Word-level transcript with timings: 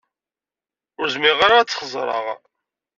Ur 0.99 1.07
zmireɣ 1.13 1.41
ara 1.43 1.55
ad 1.59 1.67
tt-xezzṛeɣ. 1.67 2.25